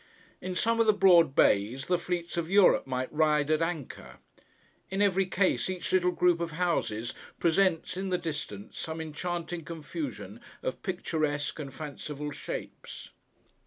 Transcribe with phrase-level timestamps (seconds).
[0.41, 4.17] In some of the broad bays, the fleets of Europe might ride at anchor.
[4.89, 10.41] In every case, each little group of houses presents, in the distance, some enchanting confusion
[10.63, 13.11] of picturesque and fanciful shapes.